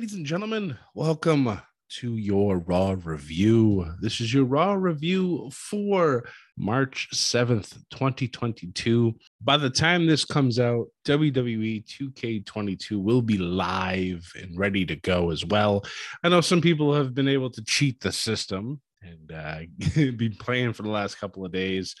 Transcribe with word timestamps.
ladies 0.00 0.14
and 0.14 0.24
gentlemen, 0.24 0.78
welcome 0.94 1.60
to 1.90 2.16
your 2.16 2.60
Raw 2.60 2.96
review. 3.04 3.84
This 4.00 4.18
is 4.22 4.32
your 4.32 4.46
Raw 4.46 4.72
review 4.72 5.50
for 5.52 6.24
March 6.56 7.10
7th, 7.12 7.74
2022. 7.90 9.14
By 9.42 9.58
the 9.58 9.68
time 9.68 10.06
this 10.06 10.24
comes 10.24 10.58
out, 10.58 10.86
WWE 11.04 11.84
2K22 11.84 12.92
will 12.92 13.20
be 13.20 13.36
live 13.36 14.26
and 14.40 14.58
ready 14.58 14.86
to 14.86 14.96
go 14.96 15.30
as 15.32 15.44
well. 15.44 15.84
I 16.24 16.30
know 16.30 16.40
some 16.40 16.62
people 16.62 16.94
have 16.94 17.12
been 17.14 17.28
able 17.28 17.50
to 17.50 17.62
cheat 17.62 18.00
the 18.00 18.10
system 18.10 18.80
and 19.02 19.30
uh, 19.30 19.58
been 20.16 20.36
playing 20.40 20.72
for 20.72 20.82
the 20.82 20.88
last 20.88 21.16
couple 21.16 21.44
of 21.44 21.52
days. 21.52 21.94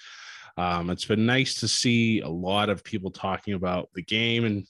Um, 0.56 0.88
it's 0.88 1.04
been 1.04 1.26
nice 1.26 1.56
to 1.56 1.68
see 1.68 2.20
a 2.20 2.30
lot 2.30 2.70
of 2.70 2.82
people 2.82 3.10
talking 3.10 3.52
about 3.52 3.90
the 3.94 4.02
game 4.02 4.46
and 4.46 4.66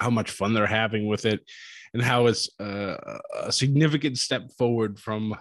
how 0.00 0.08
much 0.08 0.30
fun 0.30 0.54
they're 0.54 0.66
having 0.66 1.08
with 1.08 1.26
it 1.26 1.40
and 1.94 2.02
how 2.02 2.26
it's 2.26 2.48
uh, 2.60 3.18
a 3.42 3.52
significant 3.52 4.18
step 4.18 4.50
forward 4.52 4.98
from 4.98 5.36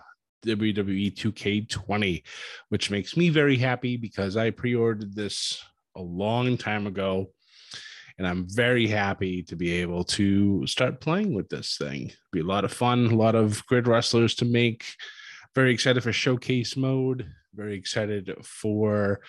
WWE 0.46 1.14
2K20, 1.14 2.24
which 2.70 2.92
makes 2.92 3.18
me 3.18 3.30
very 3.30 3.58
happy 3.58 3.98
because 3.98 4.38
I 4.38 4.52
pre 4.52 4.76
ordered 4.76 5.16
this 5.16 5.62
a 5.96 6.02
long 6.02 6.58
time 6.58 6.88
ago. 6.88 7.28
And 8.18 8.26
I'm 8.26 8.48
very 8.50 8.88
happy 8.88 9.44
to 9.44 9.56
be 9.56 9.74
able 9.74 10.04
to 10.06 10.66
start 10.66 11.02
playing 11.02 11.36
with 11.36 11.50
this 11.50 11.78
thing. 11.78 12.12
Be 12.32 12.40
a 12.40 12.44
lot 12.44 12.66
of 12.66 12.74
fun, 12.74 13.06
a 13.06 13.16
lot 13.16 13.36
of 13.36 13.64
great 13.68 13.86
wrestlers 13.86 14.34
to 14.36 14.46
make. 14.46 14.86
Very 15.54 15.72
excited 15.72 16.02
for 16.02 16.12
showcase 16.12 16.76
mode. 16.76 17.32
Very 17.54 17.76
excited 17.76 18.34
for 18.44 19.20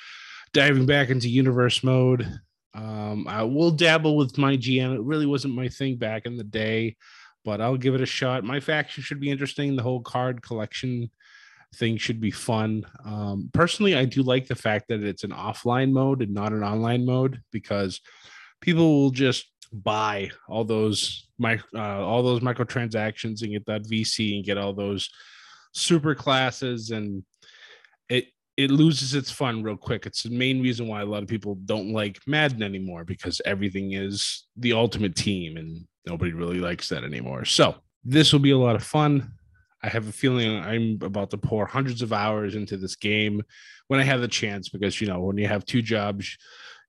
diving 0.55 0.87
back 0.87 1.11
into 1.11 1.29
universe 1.29 1.85
mode. 1.85 2.41
Um, 2.79 3.27
I 3.27 3.43
will 3.43 3.73
dabble 3.73 4.17
with 4.17 4.39
my 4.39 4.57
GM. 4.57 4.95
It 4.95 5.03
really 5.03 5.27
wasn't 5.27 5.55
my 5.55 5.69
thing 5.69 5.97
back 5.97 6.27
in 6.27 6.37
the 6.37 6.45
day, 6.45 6.97
but 7.45 7.61
I'll 7.61 7.77
give 7.77 7.95
it 7.95 8.01
a 8.01 8.07
shot. 8.07 8.45
My 8.45 8.61
faction 8.61 9.03
should 9.03 9.21
be 9.21 9.31
interesting. 9.31 9.75
The 9.75 9.83
whole 9.83 10.01
card 10.01 10.43
collection 10.43 11.11
thing 11.75 11.97
should 11.97 12.21
be 12.21 12.31
fun. 12.31 12.85
Um, 13.05 13.51
personally, 13.53 13.97
I 13.97 14.05
do 14.05 14.23
like 14.23 14.47
the 14.47 14.55
fact 14.55 14.89
that 14.89 15.03
it's 15.03 15.25
an 15.25 15.33
offline 15.33 15.91
mode 15.91 16.23
and 16.23 16.33
not 16.33 16.53
an 16.53 16.63
online 16.63 17.05
mode 17.05 17.41
because 17.51 18.01
people 18.61 19.03
will 19.03 19.11
just 19.11 19.47
buy 19.73 20.31
all 20.49 20.65
those 20.65 21.29
my 21.37 21.61
uh, 21.75 22.05
all 22.05 22.23
those 22.23 22.41
microtransactions 22.41 23.43
and 23.43 23.53
get 23.53 23.67
that 23.67 23.83
VC 23.83 24.37
and 24.37 24.45
get 24.45 24.57
all 24.57 24.73
those 24.73 25.11
super 25.73 26.15
classes 26.15 26.91
and 26.91 27.23
it 28.59 28.73
loses 28.73 29.15
its 29.15 29.31
fun 29.31 29.63
real 29.63 29.77
quick. 29.77 30.05
It's 30.05 30.25
the 30.25 30.31
main 30.31 30.61
reason 30.61 30.89
why 30.89 31.03
a 31.03 31.07
lot 31.07 31.23
of 31.23 31.29
people 31.29 31.55
don't 31.65 31.93
like 31.93 32.19
Madden 32.27 32.61
anymore 32.61 33.05
because 33.05 33.41
everything 33.47 33.93
is 33.93 34.47
the 34.57 34.73
ultimate 34.73 35.15
team 35.15 35.57
and 35.57 35.87
nobody 36.05 36.33
really 36.33 36.59
likes 36.59 36.89
that 36.89 37.05
anymore. 37.05 37.45
So, 37.45 37.77
this 38.05 38.33
will 38.33 38.41
be 38.41 38.51
a 38.51 38.59
lot 38.59 38.75
of 38.75 38.83
fun. 38.83 39.33
I 39.85 39.89
have 39.89 40.09
a 40.09 40.13
feeling 40.13 40.59
I'm 40.59 40.99
about 41.03 41.31
to 41.31 41.39
pour 41.39 41.67
hundreds 41.67 42.03
of 42.03 42.13
hours 42.13 42.57
into 42.57 42.77
this 42.77 42.97
game 42.97 43.43
when 43.87 44.01
I 44.01 44.03
have 44.03 44.21
the 44.21 44.29
chance 44.29 44.69
because 44.69 45.01
you 45.01 45.07
know, 45.07 45.21
when 45.21 45.39
you 45.39 45.47
have 45.47 45.65
two 45.65 45.81
jobs, 45.81 46.37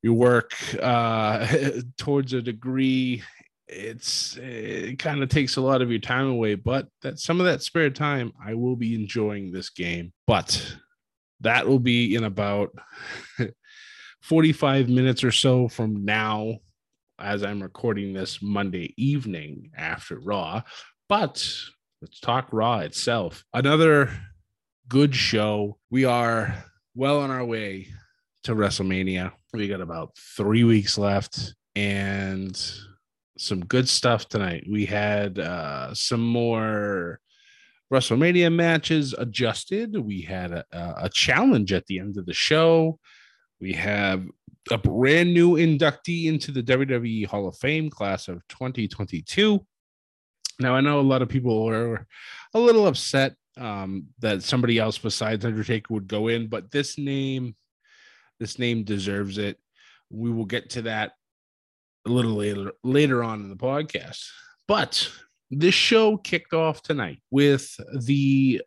you 0.01 0.13
work 0.13 0.53
uh 0.81 1.45
towards 1.97 2.33
a 2.33 2.41
degree 2.41 3.21
it's 3.67 4.37
it 4.37 4.97
kind 4.97 5.21
of 5.21 5.29
takes 5.29 5.57
a 5.57 5.61
lot 5.61 5.81
of 5.81 5.91
your 5.91 5.99
time 5.99 6.27
away 6.27 6.55
but 6.55 6.87
that 7.01 7.19
some 7.19 7.39
of 7.39 7.45
that 7.45 7.61
spare 7.61 7.89
time 7.89 8.31
i 8.43 8.53
will 8.53 8.75
be 8.75 8.95
enjoying 8.95 9.51
this 9.51 9.69
game 9.69 10.11
but 10.25 10.75
that 11.41 11.67
will 11.67 11.79
be 11.79 12.15
in 12.15 12.23
about 12.23 12.71
45 14.21 14.89
minutes 14.89 15.23
or 15.23 15.31
so 15.31 15.67
from 15.67 16.05
now 16.05 16.59
as 17.19 17.43
I'm 17.43 17.61
recording 17.61 18.13
this 18.13 18.41
Monday 18.41 18.93
evening 18.97 19.71
after 19.75 20.19
Raw. 20.19 20.61
But 21.07 21.45
let's 22.01 22.19
talk 22.21 22.49
Raw 22.51 22.79
itself. 22.79 23.43
Another 23.53 24.11
good 24.87 25.15
show. 25.15 25.77
We 25.89 26.05
are 26.05 26.63
well 26.95 27.19
on 27.19 27.31
our 27.31 27.45
way 27.45 27.87
to 28.43 28.55
WrestleMania. 28.55 29.31
We 29.53 29.67
got 29.67 29.81
about 29.81 30.17
three 30.17 30.63
weeks 30.63 30.97
left 30.97 31.55
and 31.75 32.59
some 33.37 33.61
good 33.65 33.87
stuff 33.87 34.27
tonight. 34.27 34.65
We 34.69 34.85
had 34.85 35.39
uh, 35.39 35.93
some 35.93 36.21
more 36.21 37.19
WrestleMania 37.91 38.53
matches 38.53 39.13
adjusted. 39.17 39.97
We 39.97 40.21
had 40.21 40.51
a, 40.51 40.65
a 40.71 41.09
challenge 41.09 41.73
at 41.73 41.87
the 41.87 41.99
end 41.99 42.17
of 42.17 42.25
the 42.25 42.33
show. 42.33 42.99
We 43.59 43.73
have 43.73 44.25
a 44.71 44.77
brand 44.77 45.33
new 45.33 45.53
inductee 45.53 46.25
into 46.25 46.51
the 46.51 46.63
WWE 46.63 47.25
Hall 47.25 47.47
of 47.47 47.57
Fame 47.57 47.89
class 47.89 48.27
of 48.27 48.47
2022. 48.47 49.65
Now, 50.59 50.75
I 50.75 50.81
know 50.81 50.99
a 50.99 51.01
lot 51.01 51.21
of 51.21 51.29
people 51.29 51.67
are 51.67 52.05
a 52.53 52.59
little 52.59 52.85
upset 52.85 53.35
um, 53.57 54.07
that 54.19 54.43
somebody 54.43 54.77
else 54.77 54.97
besides 54.97 55.45
Undertaker 55.45 55.93
would 55.93 56.07
go 56.07 56.27
in, 56.27 56.47
but 56.47 56.71
this 56.71 56.97
name, 56.97 57.55
this 58.39 58.59
name 58.59 58.83
deserves 58.83 59.37
it. 59.37 59.57
We 60.09 60.31
will 60.31 60.45
get 60.45 60.71
to 60.71 60.83
that 60.83 61.13
a 62.05 62.09
little 62.09 62.33
later 62.33 62.71
later 62.83 63.23
on 63.23 63.41
in 63.41 63.49
the 63.49 63.55
podcast. 63.55 64.25
But 64.67 65.09
this 65.51 65.75
show 65.75 66.17
kicked 66.17 66.53
off 66.53 66.81
tonight 66.81 67.19
with 67.31 67.75
the 68.05 68.61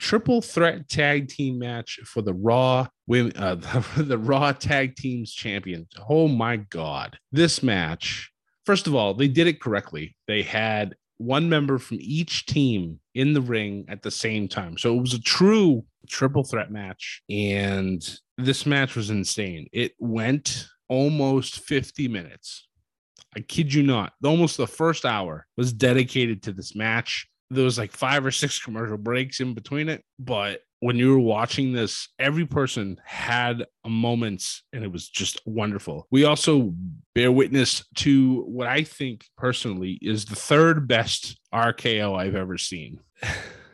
triple 0.00 0.42
threat 0.42 0.88
tag 0.88 1.28
team 1.28 1.58
match 1.58 2.00
for 2.04 2.22
the 2.22 2.34
Raw 2.34 2.88
women, 3.06 3.32
uh, 3.36 3.54
the, 3.54 4.02
the 4.02 4.18
Raw 4.18 4.52
Tag 4.52 4.96
Teams 4.96 5.32
Champions. 5.32 5.88
Oh 6.08 6.28
my 6.28 6.56
God. 6.56 7.18
This 7.32 7.62
match, 7.62 8.30
first 8.64 8.86
of 8.86 8.94
all, 8.94 9.14
they 9.14 9.28
did 9.28 9.46
it 9.46 9.60
correctly. 9.60 10.16
They 10.26 10.42
had 10.42 10.94
one 11.18 11.48
member 11.48 11.78
from 11.78 11.98
each 12.00 12.46
team 12.46 13.00
in 13.14 13.32
the 13.32 13.40
ring 13.40 13.86
at 13.88 14.02
the 14.02 14.10
same 14.10 14.48
time. 14.48 14.76
So 14.76 14.96
it 14.96 15.00
was 15.00 15.14
a 15.14 15.20
true 15.20 15.84
triple 16.08 16.44
threat 16.44 16.70
match. 16.70 17.22
And 17.30 18.06
this 18.36 18.66
match 18.66 18.96
was 18.96 19.10
insane. 19.10 19.68
It 19.72 19.92
went 19.98 20.66
almost 20.88 21.60
50 21.60 22.08
minutes. 22.08 22.68
I 23.36 23.40
kid 23.40 23.72
you 23.72 23.82
not. 23.82 24.14
Almost 24.24 24.56
the 24.56 24.66
first 24.66 25.04
hour 25.04 25.46
was 25.56 25.72
dedicated 25.72 26.42
to 26.44 26.52
this 26.52 26.74
match. 26.74 27.28
There 27.50 27.64
was 27.64 27.78
like 27.78 27.92
five 27.92 28.24
or 28.24 28.30
six 28.30 28.58
commercial 28.58 28.96
breaks 28.96 29.40
in 29.40 29.54
between 29.54 29.88
it, 29.88 30.02
but 30.18 30.62
when 30.80 30.96
you 30.96 31.10
were 31.10 31.18
watching 31.18 31.72
this, 31.72 32.08
every 32.18 32.46
person 32.46 33.00
had 33.04 33.64
a 33.84 33.88
moment 33.88 34.44
and 34.72 34.84
it 34.84 34.90
was 34.90 35.08
just 35.08 35.40
wonderful. 35.46 36.06
We 36.10 36.24
also 36.24 36.74
bear 37.14 37.30
witness 37.30 37.84
to 37.96 38.42
what 38.42 38.68
I 38.68 38.84
think 38.84 39.26
personally 39.36 39.98
is 40.02 40.24
the 40.24 40.36
third 40.36 40.88
best 40.88 41.38
RKO 41.52 42.18
I've 42.18 42.34
ever 42.34 42.58
seen. 42.58 43.00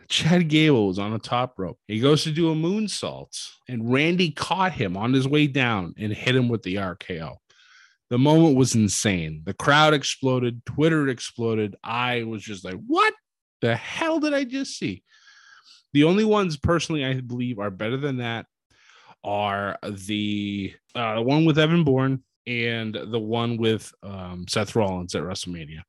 Chad 0.09 0.49
Gable 0.49 0.89
was 0.89 0.99
on 0.99 1.13
the 1.13 1.19
top 1.19 1.59
rope. 1.59 1.79
He 1.89 1.99
goes 1.99 2.23
to 2.25 2.33
do 2.33 2.51
a 2.51 2.55
moonsault, 2.55 3.49
and 3.67 3.91
Randy 3.91 4.31
caught 4.31 4.73
him 4.73 4.95
on 4.95 5.15
his 5.15 5.27
way 5.27 5.47
down 5.47 5.95
and 5.97 6.13
hit 6.13 6.37
him 6.37 6.51
with 6.51 6.63
the 6.63 6.75
RKO. 6.75 7.37
The 8.13 8.19
moment 8.19 8.57
was 8.57 8.75
insane. 8.75 9.41
The 9.47 9.55
crowd 9.55 9.95
exploded, 9.95 10.67
Twitter 10.67 11.09
exploded. 11.09 11.77
I 11.83 12.25
was 12.25 12.43
just 12.43 12.63
like, 12.63 12.77
what 12.87 13.15
the 13.63 13.75
hell 13.75 14.21
did 14.21 14.35
I 14.35 14.45
just 14.45 14.79
see? 14.79 15.03
The 15.95 16.05
only 16.05 16.27
ones 16.27 16.59
personally 16.59 17.07
I 17.07 17.23
believe 17.23 17.59
are 17.59 17.71
better 17.71 17.97
than 17.97 18.19
that 18.19 18.45
are 19.25 19.79
the 19.89 20.75
uh, 20.95 21.23
one 21.23 21.47
with 21.47 21.59
Evan 21.59 21.85
Bourne 21.85 22.23
and 22.47 22.95
the 22.95 23.19
one 23.19 23.57
with 23.57 23.91
um, 24.03 24.45
Seth 24.47 24.77
Rollins 24.77 25.15
at 25.15 25.23
WrestleMania. 25.23 25.81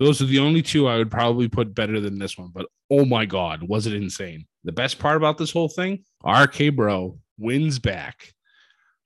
Those 0.00 0.22
are 0.22 0.26
the 0.26 0.38
only 0.38 0.62
two 0.62 0.88
I 0.88 0.96
would 0.96 1.10
probably 1.10 1.46
put 1.46 1.74
better 1.74 2.00
than 2.00 2.18
this 2.18 2.38
one. 2.38 2.52
But 2.54 2.68
oh 2.90 3.04
my 3.04 3.26
God, 3.26 3.62
was 3.62 3.86
it 3.86 3.92
insane? 3.92 4.46
The 4.64 4.72
best 4.72 4.98
part 4.98 5.18
about 5.18 5.36
this 5.36 5.52
whole 5.52 5.68
thing 5.68 6.04
RK 6.26 6.74
Bro 6.74 7.18
wins 7.36 7.78
back 7.78 8.32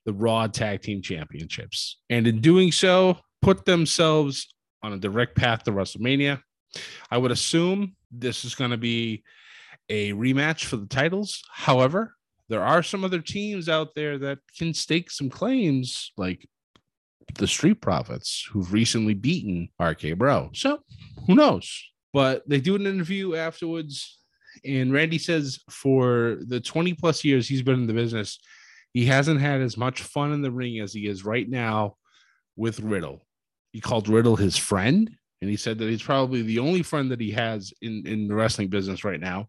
the 0.05 0.13
Raw 0.13 0.47
Tag 0.47 0.81
Team 0.81 1.01
Championships. 1.01 1.99
And 2.09 2.27
in 2.27 2.41
doing 2.41 2.71
so, 2.71 3.17
put 3.41 3.65
themselves 3.65 4.53
on 4.83 4.93
a 4.93 4.97
direct 4.97 5.35
path 5.35 5.63
to 5.63 5.71
WrestleMania. 5.71 6.41
I 7.09 7.17
would 7.17 7.31
assume 7.31 7.95
this 8.11 8.45
is 8.45 8.55
going 8.55 8.71
to 8.71 8.77
be 8.77 9.23
a 9.89 10.13
rematch 10.13 10.65
for 10.65 10.77
the 10.77 10.87
titles. 10.87 11.43
However, 11.51 12.15
there 12.49 12.63
are 12.63 12.83
some 12.83 13.03
other 13.03 13.21
teams 13.21 13.69
out 13.69 13.95
there 13.95 14.17
that 14.19 14.39
can 14.57 14.73
stake 14.73 15.11
some 15.11 15.29
claims, 15.29 16.11
like 16.17 16.47
the 17.35 17.47
Street 17.47 17.81
Profits, 17.81 18.47
who've 18.51 18.73
recently 18.73 19.13
beaten 19.13 19.69
RK 19.79 20.17
Bro. 20.17 20.51
So 20.53 20.79
who 21.27 21.35
knows? 21.35 21.71
But 22.13 22.47
they 22.47 22.59
do 22.59 22.75
an 22.75 22.87
interview 22.87 23.35
afterwards, 23.35 24.19
and 24.65 24.91
Randy 24.91 25.17
says 25.17 25.59
for 25.69 26.39
the 26.47 26.59
20 26.59 26.93
plus 26.95 27.23
years 27.23 27.47
he's 27.47 27.61
been 27.61 27.75
in 27.75 27.87
the 27.87 27.93
business, 27.93 28.39
he 28.93 29.05
hasn't 29.05 29.41
had 29.41 29.61
as 29.61 29.77
much 29.77 30.01
fun 30.01 30.33
in 30.33 30.41
the 30.41 30.51
ring 30.51 30.79
as 30.79 30.93
he 30.93 31.07
is 31.07 31.25
right 31.25 31.47
now 31.47 31.95
with 32.55 32.79
Riddle. 32.79 33.25
He 33.71 33.79
called 33.79 34.09
Riddle 34.09 34.35
his 34.35 34.57
friend, 34.57 35.09
and 35.41 35.49
he 35.49 35.55
said 35.55 35.77
that 35.79 35.89
he's 35.89 36.03
probably 36.03 36.41
the 36.41 36.59
only 36.59 36.83
friend 36.83 37.09
that 37.11 37.21
he 37.21 37.31
has 37.31 37.73
in, 37.81 38.03
in 38.05 38.27
the 38.27 38.35
wrestling 38.35 38.67
business 38.67 39.03
right 39.03 39.19
now, 39.19 39.47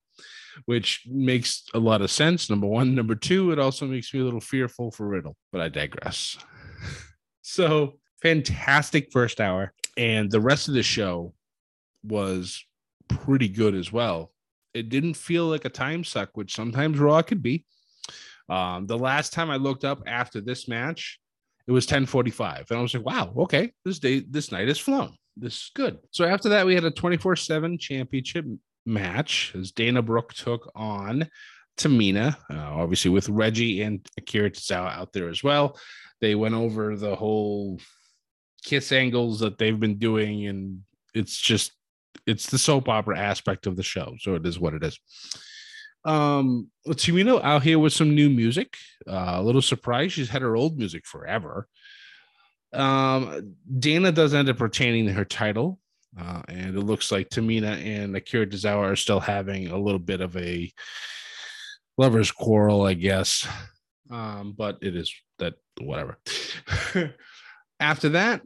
which 0.66 1.02
makes 1.06 1.64
a 1.74 1.78
lot 1.78 2.02
of 2.02 2.10
sense. 2.10 2.48
Number 2.48 2.66
one. 2.66 2.94
Number 2.94 3.14
two, 3.14 3.50
it 3.52 3.58
also 3.58 3.86
makes 3.86 4.12
me 4.14 4.20
a 4.20 4.24
little 4.24 4.40
fearful 4.40 4.90
for 4.90 5.08
Riddle, 5.08 5.36
but 5.50 5.60
I 5.60 5.68
digress. 5.68 6.38
so 7.42 7.98
fantastic 8.22 9.10
first 9.12 9.40
hour. 9.40 9.72
And 9.96 10.30
the 10.30 10.40
rest 10.40 10.68
of 10.68 10.74
the 10.74 10.82
show 10.82 11.34
was 12.02 12.64
pretty 13.08 13.48
good 13.48 13.74
as 13.74 13.92
well. 13.92 14.32
It 14.72 14.88
didn't 14.88 15.14
feel 15.14 15.46
like 15.46 15.64
a 15.64 15.70
time 15.70 16.04
suck, 16.04 16.30
which 16.34 16.54
sometimes 16.54 16.98
Raw 16.98 17.20
could 17.22 17.42
be. 17.42 17.66
Um, 18.52 18.86
the 18.86 18.98
last 18.98 19.32
time 19.32 19.50
I 19.50 19.56
looked 19.56 19.84
up 19.84 20.02
after 20.06 20.42
this 20.42 20.68
match, 20.68 21.18
it 21.66 21.72
was 21.72 21.86
10:45, 21.86 22.70
and 22.70 22.78
I 22.78 22.82
was 22.82 22.92
like, 22.92 23.04
"Wow, 23.04 23.32
okay, 23.38 23.72
this 23.84 23.98
day, 23.98 24.20
this 24.20 24.52
night 24.52 24.68
is 24.68 24.78
flown. 24.78 25.16
This 25.36 25.54
is 25.54 25.70
good." 25.74 25.98
So 26.10 26.24
after 26.26 26.50
that, 26.50 26.66
we 26.66 26.74
had 26.74 26.84
a 26.84 26.90
24/7 26.90 27.78
championship 27.78 28.44
match 28.84 29.52
as 29.54 29.72
Dana 29.72 30.02
Brooke 30.02 30.34
took 30.34 30.70
on 30.74 31.28
Tamina, 31.78 32.36
uh, 32.50 32.82
obviously 32.82 33.10
with 33.10 33.30
Reggie 33.30 33.80
and 33.80 34.06
Akira 34.18 34.50
Tozawa 34.50 34.92
out 34.92 35.12
there 35.14 35.30
as 35.30 35.42
well. 35.42 35.78
They 36.20 36.34
went 36.34 36.54
over 36.54 36.96
the 36.96 37.16
whole 37.16 37.80
kiss 38.64 38.92
angles 38.92 39.40
that 39.40 39.56
they've 39.56 39.80
been 39.80 39.98
doing, 39.98 40.46
and 40.46 40.82
it's 41.14 41.40
just 41.40 41.72
it's 42.26 42.50
the 42.50 42.58
soap 42.58 42.90
opera 42.90 43.18
aspect 43.18 43.66
of 43.66 43.76
the 43.76 43.82
show. 43.82 44.14
So 44.20 44.34
it 44.34 44.46
is 44.46 44.60
what 44.60 44.74
it 44.74 44.84
is. 44.84 44.98
Um, 46.04 46.70
Tamina 46.86 47.42
out 47.42 47.62
here 47.62 47.78
with 47.78 47.92
some 47.92 48.14
new 48.14 48.28
music. 48.28 48.76
Uh, 49.06 49.34
a 49.36 49.42
little 49.42 49.62
surprise. 49.62 50.12
She's 50.12 50.28
had 50.28 50.42
her 50.42 50.56
old 50.56 50.78
music 50.78 51.06
forever. 51.06 51.68
Um, 52.72 53.54
Dana 53.78 54.12
does 54.12 54.34
end 54.34 54.48
up 54.48 54.60
retaining 54.60 55.08
her 55.08 55.24
title. 55.24 55.78
Uh, 56.18 56.42
and 56.48 56.76
it 56.76 56.80
looks 56.80 57.10
like 57.10 57.30
Tamina 57.30 57.82
and 57.84 58.14
Akira 58.14 58.46
Tozawa 58.46 58.92
are 58.92 58.96
still 58.96 59.20
having 59.20 59.68
a 59.68 59.78
little 59.78 59.98
bit 59.98 60.20
of 60.20 60.36
a 60.36 60.70
lovers 61.96 62.30
quarrel, 62.30 62.82
I 62.82 62.94
guess. 62.94 63.46
Um, 64.10 64.54
but 64.56 64.78
it 64.82 64.94
is 64.94 65.12
that 65.38 65.54
whatever. 65.80 66.18
After 67.80 68.10
that, 68.10 68.42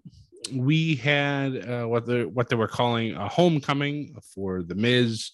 we 0.52 0.94
had 0.94 1.69
uh, 1.69 1.85
what 1.87 2.06
the 2.06 2.25
what 2.25 2.49
they 2.49 2.56
were 2.56 2.69
calling 2.69 3.14
a 3.14 3.29
homecoming 3.29 4.17
for 4.35 4.62
the 4.62 4.76
Miz 4.76 5.32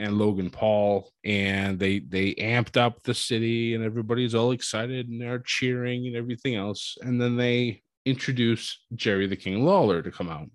and 0.00 0.18
Logan 0.18 0.50
Paul, 0.50 1.12
and 1.24 1.78
they 1.78 2.00
they 2.00 2.34
amped 2.34 2.76
up 2.76 3.02
the 3.02 3.14
city, 3.14 3.74
and 3.74 3.84
everybody's 3.84 4.34
all 4.34 4.52
excited 4.52 5.08
and 5.08 5.20
they're 5.20 5.42
cheering 5.44 6.06
and 6.06 6.16
everything 6.16 6.56
else. 6.56 6.96
And 7.02 7.20
then 7.20 7.36
they 7.36 7.82
introduce 8.06 8.82
Jerry 8.94 9.26
the 9.26 9.36
King 9.36 9.64
Lawler 9.64 10.02
to 10.02 10.10
come 10.10 10.28
out. 10.28 10.48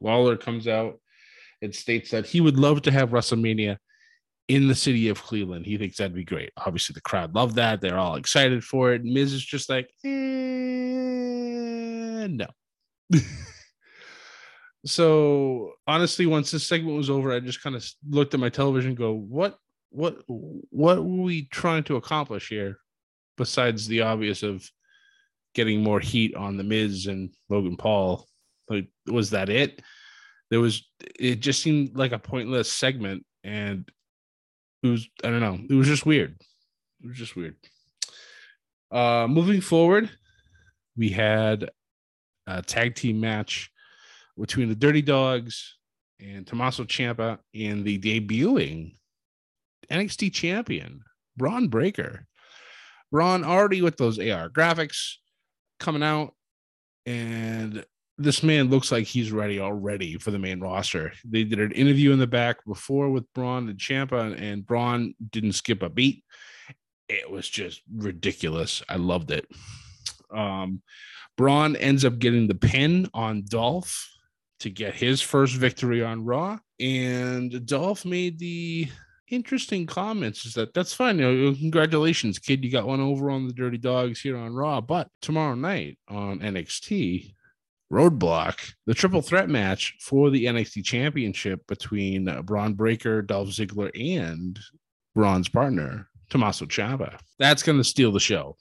Lawler 0.00 0.36
comes 0.36 0.68
out 0.68 1.00
and 1.62 1.74
states 1.74 2.10
that 2.10 2.26
he 2.26 2.40
would 2.40 2.58
love 2.58 2.82
to 2.82 2.92
have 2.92 3.10
WrestleMania 3.10 3.78
in 4.48 4.68
the 4.68 4.74
city 4.74 5.08
of 5.08 5.22
Cleveland. 5.22 5.66
He 5.66 5.76
thinks 5.78 5.96
that'd 5.96 6.14
be 6.14 6.24
great. 6.24 6.52
Obviously, 6.56 6.94
the 6.94 7.00
crowd 7.00 7.34
loved 7.34 7.56
that. 7.56 7.80
They're 7.80 7.98
all 7.98 8.14
excited 8.14 8.62
for 8.62 8.92
it. 8.92 9.02
Miz 9.04 9.32
is 9.32 9.44
just 9.44 9.68
like, 9.68 9.90
eh, 10.04 10.08
no. 12.28 12.46
so 14.86 15.72
honestly, 15.86 16.26
once 16.26 16.50
this 16.50 16.66
segment 16.66 16.96
was 16.96 17.10
over, 17.10 17.32
I 17.32 17.40
just 17.40 17.62
kind 17.62 17.76
of 17.76 17.84
looked 18.08 18.34
at 18.34 18.40
my 18.40 18.48
television 18.48 18.94
go, 18.94 19.12
what 19.12 19.58
what 19.90 20.22
what 20.28 20.98
were 20.98 21.22
we 21.22 21.46
trying 21.46 21.84
to 21.84 21.96
accomplish 21.96 22.48
here 22.48 22.78
besides 23.36 23.86
the 23.86 24.02
obvious 24.02 24.42
of 24.42 24.68
getting 25.54 25.82
more 25.82 26.00
heat 26.00 26.34
on 26.34 26.56
the 26.56 26.64
Miz 26.64 27.06
and 27.06 27.34
Logan 27.48 27.76
Paul? 27.76 28.26
Like, 28.68 28.88
was 29.06 29.30
that 29.30 29.48
it? 29.48 29.82
There 30.50 30.60
was 30.60 30.86
it 31.18 31.40
just 31.40 31.62
seemed 31.62 31.96
like 31.96 32.12
a 32.12 32.18
pointless 32.18 32.70
segment 32.70 33.24
and 33.42 33.90
it 34.82 34.88
was 34.88 35.08
I 35.24 35.28
don't 35.28 35.40
know. 35.40 35.58
It 35.68 35.74
was 35.74 35.88
just 35.88 36.06
weird. 36.06 36.36
It 37.02 37.08
was 37.08 37.16
just 37.16 37.34
weird. 37.34 37.56
Uh 38.90 39.26
moving 39.28 39.60
forward, 39.60 40.10
we 40.96 41.08
had 41.08 41.70
a 42.46 42.62
tag 42.62 42.94
team 42.94 43.18
match 43.18 43.70
between 44.38 44.68
the 44.68 44.74
Dirty 44.74 45.02
Dogs 45.02 45.76
and 46.20 46.46
Tommaso 46.46 46.84
Ciampa 46.84 47.38
and 47.54 47.84
the 47.84 47.98
debuting 47.98 48.94
NXT 49.90 50.32
champion, 50.32 51.02
Bron 51.36 51.68
Breakker. 51.68 52.26
Bron 53.12 53.44
already 53.44 53.82
with 53.82 53.96
those 53.96 54.18
AR 54.18 54.48
graphics 54.48 55.14
coming 55.78 56.02
out, 56.02 56.34
and 57.04 57.84
this 58.18 58.42
man 58.42 58.68
looks 58.68 58.90
like 58.90 59.06
he's 59.06 59.30
ready 59.30 59.60
already 59.60 60.18
for 60.18 60.30
the 60.30 60.38
main 60.38 60.60
roster. 60.60 61.12
They 61.24 61.44
did 61.44 61.60
an 61.60 61.72
interview 61.72 62.12
in 62.12 62.18
the 62.18 62.26
back 62.26 62.64
before 62.64 63.10
with 63.10 63.32
Bron 63.32 63.68
and 63.68 63.78
Ciampa, 63.78 64.40
and 64.40 64.66
Bron 64.66 65.14
didn't 65.30 65.52
skip 65.52 65.82
a 65.82 65.88
beat. 65.88 66.24
It 67.08 67.30
was 67.30 67.48
just 67.48 67.82
ridiculous. 67.94 68.82
I 68.88 68.96
loved 68.96 69.30
it. 69.30 69.46
Um, 70.30 70.82
Bron 71.36 71.76
ends 71.76 72.04
up 72.04 72.18
getting 72.18 72.48
the 72.48 72.54
pin 72.54 73.08
on 73.14 73.44
Dolph 73.46 74.15
to 74.60 74.70
get 74.70 74.94
his 74.94 75.20
first 75.20 75.56
victory 75.56 76.02
on 76.02 76.24
Raw, 76.24 76.58
and 76.80 77.66
Dolph 77.66 78.04
made 78.04 78.38
the 78.38 78.88
interesting 79.28 79.86
comments 79.86 80.46
is 80.46 80.54
that 80.54 80.72
that's 80.74 80.94
fine. 80.94 81.18
You 81.18 81.32
know, 81.32 81.54
congratulations, 81.54 82.38
kid. 82.38 82.64
You 82.64 82.70
got 82.70 82.86
one 82.86 83.00
over 83.00 83.30
on 83.30 83.46
the 83.46 83.52
Dirty 83.52 83.78
Dogs 83.78 84.20
here 84.20 84.36
on 84.36 84.54
Raw. 84.54 84.80
But 84.80 85.08
tomorrow 85.20 85.54
night 85.54 85.98
on 86.08 86.40
NXT, 86.40 87.32
Roadblock, 87.92 88.72
the 88.86 88.94
triple 88.94 89.22
threat 89.22 89.48
match 89.48 89.96
for 90.00 90.30
the 90.30 90.46
NXT 90.46 90.84
Championship 90.84 91.66
between 91.66 92.28
uh, 92.28 92.42
Breakker, 92.42 93.22
Dolph 93.22 93.48
Ziggler, 93.48 93.90
and 93.94 94.58
Bron's 95.14 95.48
partner, 95.48 96.08
Tommaso 96.30 96.66
Ciampa. 96.66 97.18
That's 97.38 97.62
going 97.62 97.78
to 97.78 97.84
steal 97.84 98.12
the 98.12 98.20
show. 98.20 98.56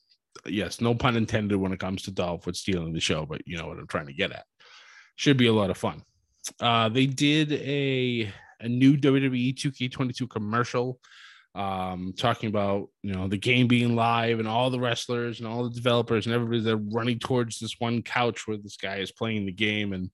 Yes, 0.46 0.80
no 0.80 0.94
pun 0.94 1.16
intended 1.16 1.58
when 1.58 1.72
it 1.72 1.80
comes 1.80 2.04
to 2.04 2.12
Dolph 2.12 2.46
with 2.46 2.56
stealing 2.56 2.94
the 2.94 3.00
show, 3.00 3.26
but 3.26 3.42
you 3.48 3.58
know 3.58 3.68
what 3.68 3.80
I'm 3.80 3.88
trying 3.88 4.08
to 4.08 4.14
get 4.14 4.32
at. 4.32 4.46
Should 5.16 5.38
be 5.38 5.48
a 5.48 5.54
lot 5.54 5.70
of 5.70 5.78
fun. 5.78 6.04
Uh, 6.60 6.90
they 6.90 7.06
did 7.06 7.52
a 7.54 8.32
a 8.62 8.70
new 8.70 8.98
WWE 8.98 9.56
2K22 9.56 10.30
commercial 10.30 11.00
um, 11.56 12.14
talking 12.18 12.50
about 12.50 12.90
you 13.02 13.14
know 13.14 13.28
the 13.28 13.38
game 13.38 13.68
being 13.68 13.96
live 13.96 14.40
and 14.40 14.48
all 14.48 14.70
the 14.70 14.80
wrestlers 14.80 15.40
and 15.40 15.48
all 15.48 15.64
the 15.64 15.76
developers 15.76 16.26
and 16.26 16.36
everybody 16.36 16.60
they're 16.62 16.78
running 16.78 17.18
towards 17.18 17.60
this 17.60 17.76
one 17.80 18.02
couch 18.02 18.46
where 18.46 18.58
this 18.58 18.76
guy 18.76 18.98
is 18.98 19.12
playing 19.12 19.46
the 19.46 19.52
game 19.52 19.94
and 19.94 20.12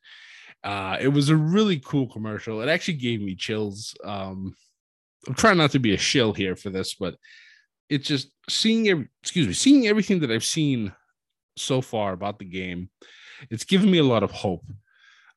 uh, 0.63 0.97
it 1.01 1.07
was 1.07 1.29
a 1.29 1.35
really 1.35 1.79
cool 1.79 2.07
commercial. 2.07 2.61
It 2.61 2.69
actually 2.69 2.97
gave 2.97 3.19
me 3.19 3.33
chills. 3.35 3.95
Um, 4.03 4.55
I'm 5.27 5.33
trying 5.33 5.57
not 5.57 5.71
to 5.71 5.79
be 5.79 5.95
a 5.95 5.97
shill 5.97 6.33
here 6.33 6.55
for 6.55 6.69
this, 6.69 6.93
but 6.93 7.15
it's 7.89 8.07
just 8.07 8.29
seeing 8.47 9.09
excuse 9.23 9.47
me, 9.47 9.53
seeing 9.53 9.87
everything 9.87 10.19
that 10.19 10.31
I've 10.31 10.45
seen 10.45 10.93
so 11.57 11.81
far 11.81 12.13
about 12.13 12.37
the 12.37 12.45
game. 12.45 12.91
It's 13.49 13.63
given 13.63 13.89
me 13.89 13.97
a 13.97 14.03
lot 14.03 14.21
of 14.21 14.29
hope. 14.29 14.63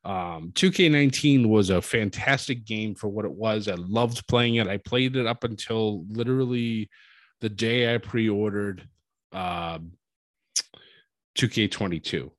Um, 0.04 0.52
2K19 0.54 1.48
was 1.48 1.70
a 1.70 1.80
fantastic 1.80 2.64
game 2.64 2.94
for 2.94 3.08
what 3.08 3.24
it 3.24 3.32
was. 3.32 3.68
I 3.68 3.74
loved 3.74 4.26
playing 4.26 4.56
it. 4.56 4.66
I 4.66 4.76
played 4.76 5.16
it 5.16 5.26
up 5.26 5.44
until 5.44 6.04
literally 6.08 6.90
the 7.40 7.48
day 7.48 7.94
I 7.94 7.98
pre-ordered 7.98 8.86
um, 9.32 9.92
2K22. 11.38 12.30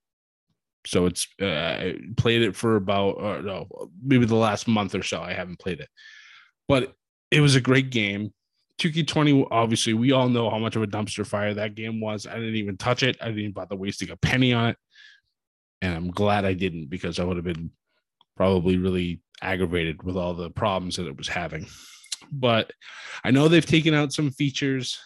So 0.86 1.08
it's 1.08 1.28
uh, 1.42 1.46
I 1.46 1.96
played 2.16 2.44
it 2.44 2.56
for 2.56 2.76
about 2.76 3.14
uh, 3.20 3.42
no, 3.42 3.68
maybe 4.04 4.26
the 4.26 4.36
last 4.36 4.68
month 4.68 4.94
or 4.94 5.02
so. 5.02 5.20
I 5.20 5.34
haven't 5.34 5.60
played 5.60 5.80
it, 5.80 5.90
but 6.68 6.94
it 7.32 7.40
was 7.40 7.56
a 7.56 7.62
great 7.62 7.90
game. 7.90 8.32
2K20, 8.80 9.48
obviously, 9.50 9.94
we 9.94 10.12
all 10.12 10.30
know 10.30 10.50
how 10.50 10.60
much 10.60 10.76
of 10.76 10.84
a 10.84 10.88
dumpster 10.88 11.26
fire 11.26 11.54
that 11.56 11.74
game 11.74 12.02
was. 12.02 12.28
I 12.28 12.36
didn't 12.36 12.58
even 12.58 12.78
touch 12.78 13.02
it. 13.02 13.18
I 13.20 13.32
didn't 13.32 13.54
bother 13.54 13.76
wasting 13.76 14.12
a 14.12 14.18
penny 14.18 14.54
on 14.54 14.70
it 14.70 14.78
and 15.82 15.96
I'm 15.96 16.12
glad 16.12 16.46
I 16.46 16.54
didn't 16.54 16.90
because 16.90 17.20
I 17.20 17.24
would 17.24 17.38
have 17.38 17.46
been 17.46 17.72
probably 18.36 18.78
really 18.78 19.22
aggravated 19.42 20.04
with 20.04 20.18
all 20.18 20.34
the 20.34 20.50
problems 20.50 20.96
that 20.96 21.08
it 21.08 21.18
was 21.18 21.28
having. 21.28 21.68
But 22.32 22.72
I 23.24 23.32
know 23.32 23.48
they've 23.48 23.66
taken 23.66 23.94
out 23.94 24.14
some 24.14 24.32
features 24.32 25.00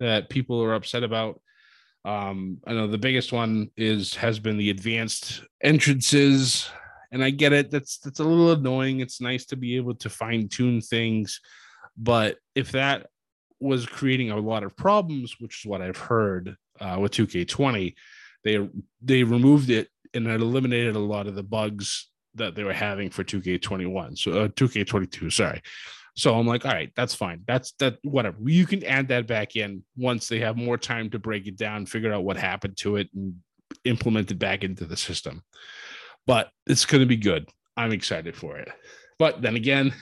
that 0.00 0.30
people 0.30 0.62
are 0.62 0.74
upset 0.74 1.02
about. 1.02 1.40
Um, 2.04 2.58
I 2.66 2.72
know 2.72 2.86
the 2.86 2.98
biggest 2.98 3.32
one 3.32 3.70
is 3.76 4.14
has 4.16 4.38
been 4.38 4.58
the 4.58 4.70
advanced 4.70 5.42
entrances, 5.62 6.68
and 7.12 7.22
I 7.22 7.30
get 7.30 7.52
it. 7.52 7.70
That's 7.70 7.98
that's 7.98 8.18
a 8.20 8.24
little 8.24 8.52
annoying. 8.52 9.00
It's 9.00 9.20
nice 9.20 9.44
to 9.46 9.56
be 9.56 9.76
able 9.76 9.94
to 9.96 10.10
fine 10.10 10.48
tune 10.48 10.80
things, 10.80 11.40
but 11.96 12.38
if 12.54 12.72
that 12.72 13.06
was 13.60 13.86
creating 13.86 14.32
a 14.32 14.36
lot 14.36 14.64
of 14.64 14.76
problems, 14.76 15.36
which 15.38 15.60
is 15.60 15.68
what 15.68 15.80
I've 15.80 15.96
heard 15.96 16.56
uh, 16.80 16.98
with 17.00 17.12
2K20, 17.12 17.94
they 18.42 18.68
they 19.00 19.22
removed 19.22 19.70
it 19.70 19.88
and 20.14 20.26
it 20.26 20.40
eliminated 20.40 20.96
a 20.96 21.00
lot 21.00 21.26
of 21.26 21.34
the 21.34 21.42
bugs 21.42 22.08
that 22.34 22.54
they 22.54 22.64
were 22.64 22.72
having 22.72 23.10
for 23.10 23.24
2K21. 23.24 24.18
So 24.18 24.32
uh, 24.32 24.48
2K22, 24.48 25.32
sorry. 25.32 25.60
So 26.14 26.34
I'm 26.34 26.46
like, 26.46 26.66
all 26.66 26.72
right, 26.72 26.92
that's 26.94 27.14
fine. 27.14 27.42
That's 27.46 27.72
that 27.72 27.98
whatever. 28.02 28.36
You 28.44 28.66
can 28.66 28.84
add 28.84 29.08
that 29.08 29.26
back 29.26 29.56
in 29.56 29.82
once 29.96 30.28
they 30.28 30.40
have 30.40 30.56
more 30.56 30.76
time 30.76 31.08
to 31.10 31.18
break 31.18 31.46
it 31.46 31.56
down, 31.56 31.86
figure 31.86 32.12
out 32.12 32.24
what 32.24 32.36
happened 32.36 32.76
to 32.78 32.96
it 32.96 33.08
and 33.14 33.34
implement 33.84 34.30
it 34.30 34.38
back 34.38 34.62
into 34.62 34.84
the 34.84 34.96
system. 34.96 35.42
But 36.26 36.50
it's 36.66 36.84
going 36.84 37.00
to 37.00 37.06
be 37.06 37.16
good. 37.16 37.48
I'm 37.76 37.92
excited 37.92 38.36
for 38.36 38.58
it. 38.58 38.68
But 39.18 39.40
then 39.40 39.56
again, 39.56 39.94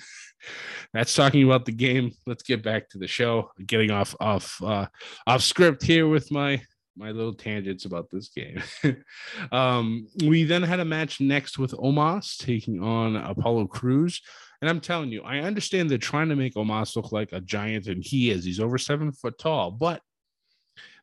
that's 0.93 1.15
talking 1.15 1.45
about 1.45 1.65
the 1.65 1.73
game. 1.73 2.13
Let's 2.27 2.43
get 2.43 2.63
back 2.63 2.89
to 2.91 2.99
the 2.99 3.07
show. 3.07 3.51
Getting 3.65 3.93
off 3.93 4.15
off 4.19 4.61
uh, 4.63 4.87
off 5.27 5.43
script 5.43 5.85
here 5.85 6.09
with 6.09 6.33
my 6.33 6.61
my 6.97 7.11
little 7.11 7.35
tangents 7.35 7.85
about 7.85 8.11
this 8.11 8.29
game. 8.29 8.63
um, 9.53 10.07
we 10.25 10.45
then 10.45 10.63
had 10.63 10.81
a 10.81 10.85
match 10.85 11.21
next 11.21 11.59
with 11.59 11.73
Omos 11.73 12.37
taking 12.37 12.83
on 12.83 13.17
Apollo 13.17 13.67
Crews. 13.69 14.21
And 14.61 14.69
I'm 14.69 14.81
telling 14.81 15.11
you, 15.11 15.23
I 15.23 15.39
understand 15.39 15.89
they're 15.89 15.99
trying 15.99 16.29
to 16.29 16.37
make 16.37 16.55
Omos 16.55 16.95
look 16.97 17.13
like 17.13 17.33
a 17.33 17.41
giant, 17.41 17.87
and 17.87 18.05
he 18.05 18.31
is. 18.31 18.45
He's 18.45 18.61
over 18.61 18.77
seven 18.77 19.13
foot 19.13 19.39
tall, 19.39 19.71
but 19.71 20.03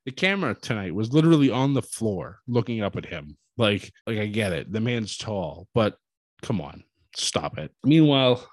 the 0.06 0.12
camera 0.12 0.56
tonight 0.56 0.94
was 0.94 1.12
literally 1.12 1.50
on 1.50 1.74
the 1.74 1.82
floor 1.82 2.40
looking 2.48 2.82
up 2.82 2.96
at 2.96 3.06
him. 3.06 3.38
Like, 3.58 3.92
like 4.06 4.20
I 4.20 4.28
get 4.28 4.54
it. 4.54 4.72
The 4.72 4.80
man's 4.80 5.18
tall, 5.18 5.68
but 5.74 5.98
come 6.44 6.62
on, 6.62 6.84
stop 7.16 7.58
it. 7.58 7.72
Meanwhile, 7.84 8.48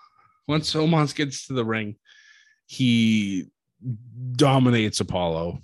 once 0.49 0.73
Omos 0.73 1.15
gets 1.15 1.47
to 1.47 1.53
the 1.53 1.65
ring, 1.65 1.97
he 2.67 3.51
dominates 4.33 5.01
Apollo 5.01 5.63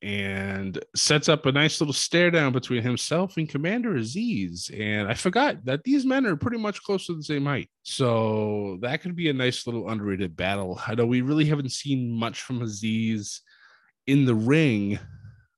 and 0.00 0.82
sets 0.94 1.28
up 1.28 1.46
a 1.46 1.52
nice 1.52 1.80
little 1.80 1.94
stare 1.94 2.30
down 2.30 2.52
between 2.52 2.82
himself 2.82 3.36
and 3.36 3.48
Commander 3.48 3.94
Azeez. 3.94 4.70
And 4.78 5.08
I 5.08 5.14
forgot 5.14 5.64
that 5.64 5.82
these 5.82 6.04
men 6.04 6.24
are 6.26 6.36
pretty 6.36 6.58
much 6.58 6.82
close 6.82 7.06
to 7.06 7.16
the 7.16 7.22
same 7.22 7.46
height. 7.46 7.68
So 7.82 8.78
that 8.82 9.02
could 9.02 9.16
be 9.16 9.28
a 9.28 9.32
nice 9.32 9.66
little 9.66 9.88
underrated 9.88 10.36
battle. 10.36 10.80
I 10.86 10.94
know 10.94 11.06
we 11.06 11.22
really 11.22 11.46
haven't 11.46 11.72
seen 11.72 12.12
much 12.12 12.42
from 12.42 12.60
Azeez 12.60 13.40
in 14.06 14.24
the 14.24 14.34
ring. 14.34 14.98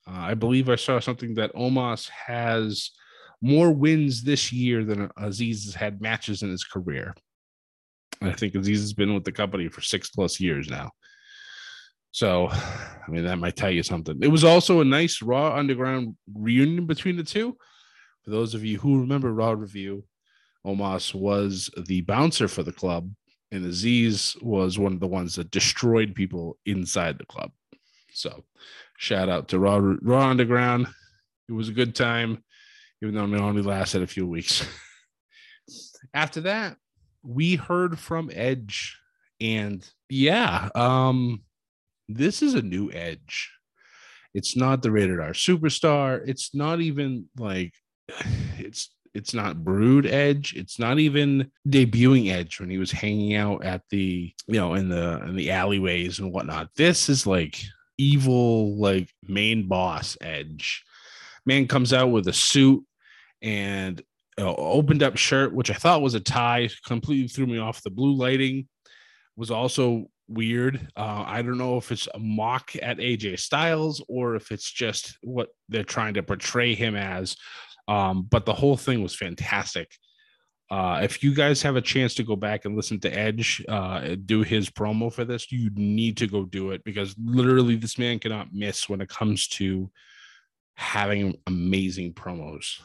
Uh, 0.07 0.13
I 0.13 0.35
believe 0.35 0.71
I 0.71 0.77
saw 0.77 1.01
something 1.01 1.35
that 1.35 1.55
Omos 1.55 2.09
has 2.09 2.91
more 3.43 3.71
wins 3.71 4.23
this 4.23 4.53
year 4.53 4.85
than 4.85 5.09
Azeez 5.19 5.65
has 5.67 5.75
had 5.75 6.01
matches 6.01 6.43
in 6.43 6.51
his 6.51 6.65
career. 6.65 7.15
I 8.23 8.33
think 8.33 8.55
Azeez 8.55 8.81
has 8.81 8.93
been 8.93 9.15
with 9.15 9.25
the 9.25 9.33
company 9.33 9.69
for 9.69 9.81
six 9.83 10.11
plus 10.11 10.41
years 10.41 10.69
now. 10.69 10.91
So, 12.13 12.49
I 12.51 13.11
mean, 13.11 13.25
that 13.25 13.39
might 13.39 13.57
tell 13.57 13.71
you 13.71 13.83
something. 13.83 14.19
It 14.23 14.29
was 14.29 14.45
also 14.45 14.81
a 14.81 14.85
nice 14.85 15.23
Raw 15.23 15.55
Underground 15.57 16.17
reunion 16.33 16.87
between 16.87 17.17
the 17.17 17.25
two. 17.25 17.57
For 18.25 18.31
those 18.31 18.55
of 18.55 18.65
you 18.65 18.79
who 18.79 19.01
remember 19.01 19.33
Raw 19.33 19.53
Review, 19.53 20.05
Omos 20.67 21.15
was 21.15 21.71
the 21.87 22.03
bouncer 22.03 22.47
for 22.47 22.63
the 22.63 22.73
club, 22.73 23.11
and 23.51 23.65
Azeez 23.65 24.41
was 24.43 24.79
one 24.79 24.93
of 24.93 25.01
the 25.01 25.07
ones 25.07 25.35
that 25.37 25.51
destroyed 25.51 26.15
people 26.15 26.59
inside 26.67 27.19
the 27.19 27.27
club. 27.27 27.51
So, 28.13 28.45
shout 28.99 29.29
out 29.29 29.49
to 29.49 29.59
Raw, 29.59 29.81
Raw 30.03 30.29
Underground. 30.29 30.87
It 31.49 31.53
was 31.53 31.69
a 31.69 31.73
good 31.73 31.95
time, 31.95 32.45
even 33.03 33.15
though 33.15 33.25
it 33.25 33.41
only 33.41 33.63
lasted 33.63 34.03
a 34.03 34.07
few 34.07 34.27
weeks. 34.27 34.67
After 36.15 36.43
that, 36.43 36.77
we 37.23 37.57
heard 37.57 37.99
from 37.99 38.31
Edge, 38.33 38.99
and 39.41 39.89
yeah, 40.09 40.69
um, 40.75 41.43
this 42.17 42.43
is 42.43 42.55
a 42.55 42.63
new 42.63 42.91
edge. 42.93 43.51
It's 44.35 44.57
not 44.57 44.83
the 44.83 44.91
rated 44.91 45.21
R 45.21 45.33
superstar. 45.33 46.23
It's 46.27 46.55
not 46.55 46.81
even 46.81 47.29
like 47.37 47.73
it's 48.59 48.91
it's 49.15 49.35
not 49.35 49.65
brood 49.65 50.07
edge 50.07 50.55
it's 50.57 50.79
not 50.79 50.99
even 50.99 51.51
debuting 51.69 52.31
edge 52.31 52.61
when 52.61 52.71
he 52.71 52.79
was 52.79 52.91
hanging 52.91 53.35
out 53.35 53.65
at 53.65 53.83
the 53.91 54.33
you 54.47 54.55
know 54.55 54.75
in 54.75 54.89
the 54.89 55.21
in 55.25 55.37
the 55.37 55.51
alleyways 55.51 56.19
and 56.19 56.33
whatnot 56.33 56.69
this 56.77 57.09
is 57.09 57.27
like 57.27 57.61
evil 57.99 58.77
like 58.77 59.11
main 59.27 59.67
boss 59.67 60.17
edge 60.21 60.85
man 61.45 61.67
comes 61.67 61.93
out 61.93 62.11
with 62.11 62.29
a 62.29 62.33
suit 62.33 62.85
and 63.43 64.01
uh, 64.39 64.55
opened 64.55 65.03
up 65.03 65.17
shirt 65.17 65.53
which 65.53 65.71
i 65.71 65.75
thought 65.75 66.03
was 66.03 66.15
a 66.15 66.21
tie 66.21 66.69
completely 66.87 67.29
threw 67.29 67.47
me 67.47 67.59
off 67.59 67.83
the 67.83 67.91
blue 67.91 68.15
lighting 68.15 68.67
was 69.37 69.51
also 69.51 70.07
weird. 70.31 70.89
Uh, 70.97 71.25
I 71.27 71.43
don't 71.43 71.59
know 71.59 71.77
if 71.77 71.93
it's 71.93 72.09
a 72.15 72.19
mock 72.19 72.73
at 72.81 72.99
AJ 72.99 73.41
Styles 73.41 74.03
or 74.09 74.37
if 74.37 74.53
it's 74.53 74.71
just 74.71 75.19
what 75.23 75.49
they're 75.69 75.85
trying 75.85 76.15
to 76.15 76.23
portray 76.23 76.75
him 76.75 76.95
as. 76.97 77.37
Um, 77.89 78.23
but 78.31 78.47
the 78.47 78.55
whole 78.55 78.77
thing 78.77 79.03
was 79.03 79.15
fantastic. 79.15 79.97
Uh, 80.71 81.01
if 81.03 81.25
you 81.25 81.35
guys 81.35 81.61
have 81.63 81.75
a 81.75 81.81
chance 81.81 82.15
to 82.15 82.23
go 82.23 82.37
back 82.37 82.65
and 82.65 82.77
listen 82.77 83.01
to 83.01 83.13
Edge 83.13 83.63
uh, 83.69 84.15
do 84.25 84.43
his 84.43 84.71
promo 84.71 85.13
for 85.13 85.25
this, 85.25 85.51
you 85.51 85.69
need 85.75 86.17
to 86.19 86.29
go 86.29 86.45
do 86.45 86.71
it 86.71 86.85
because 86.85 87.17
literally 87.19 87.75
this 87.75 87.99
man 87.99 88.21
cannot 88.21 88.53
miss 88.53 88.89
when 88.89 89.01
it 89.01 89.09
comes 89.09 89.49
to 89.49 89.91
having 90.75 91.37
amazing 91.49 92.15
promos. 92.15 92.81